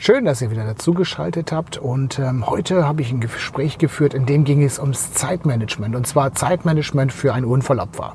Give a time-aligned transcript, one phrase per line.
[0.00, 1.76] Schön, dass ihr wieder dazugeschaltet habt.
[1.76, 5.96] Und ähm, heute habe ich ein Gespräch geführt, in dem ging es ums Zeitmanagement.
[5.96, 8.14] Und zwar Zeitmanagement für ein Unfallopfer.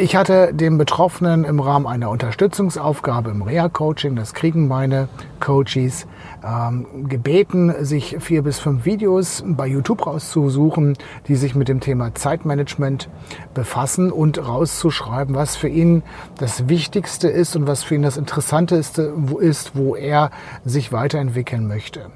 [0.00, 6.06] Ich hatte den Betroffenen im Rahmen einer Unterstützungsaufgabe im Reha-Coaching, das kriegen meine Coaches,
[6.42, 10.96] ähm, gebeten, sich vier bis fünf Videos bei YouTube rauszusuchen,
[11.28, 13.10] die sich mit dem Thema Zeitmanagement
[13.52, 16.02] befassen und rauszuschreiben, was für ihn
[16.38, 20.30] das Wichtigste ist und was für ihn das Interessanteste ist, wo er
[20.64, 22.10] sich weiterentwickeln möchte.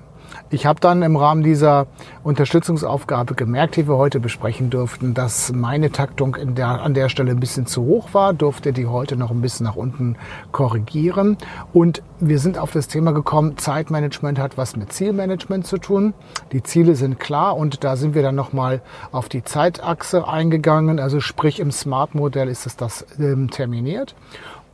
[0.51, 1.87] Ich habe dann im Rahmen dieser
[2.23, 7.41] Unterstützungsaufgabe gemerkt, die wir heute besprechen durften, dass meine Taktung der, an der Stelle ein
[7.41, 10.17] bisschen zu hoch war, durfte die heute noch ein bisschen nach unten
[10.53, 11.37] korrigieren.
[11.73, 16.15] Und wir sind auf das Thema gekommen, Zeitmanagement hat was mit Zielmanagement zu tun.
[16.53, 18.81] Die Ziele sind klar und da sind wir dann nochmal
[19.13, 20.99] auf die Zeitachse eingegangen.
[20.99, 24.15] Also sprich im Smart-Modell ist es das ähm, terminiert.